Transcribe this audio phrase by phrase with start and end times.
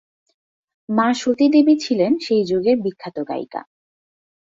[0.89, 3.61] মা সতী দেবী ছিলেন সেই যুগের বিখ্যাত গায়িকা।